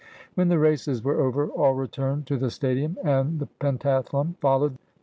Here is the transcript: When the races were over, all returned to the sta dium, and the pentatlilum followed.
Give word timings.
When 0.33 0.47
the 0.47 0.57
races 0.57 1.03
were 1.03 1.21
over, 1.21 1.47
all 1.49 1.75
returned 1.75 2.25
to 2.25 2.37
the 2.37 2.49
sta 2.49 2.73
dium, 2.73 2.95
and 3.05 3.39
the 3.39 3.45
pentatlilum 3.45 4.33
followed. 4.39 4.79